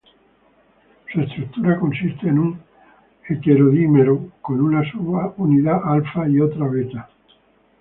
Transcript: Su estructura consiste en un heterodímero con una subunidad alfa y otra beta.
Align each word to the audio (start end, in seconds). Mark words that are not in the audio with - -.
Su 1.13 1.21
estructura 1.21 1.77
consiste 1.77 2.27
en 2.27 2.39
un 2.39 2.59
heterodímero 3.29 4.29
con 4.41 4.59
una 4.59 4.81
subunidad 4.91 5.79
alfa 5.85 6.27
y 6.27 6.39
otra 6.41 6.67
beta. 6.67 7.07